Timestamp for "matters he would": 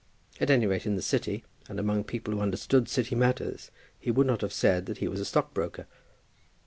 3.13-4.25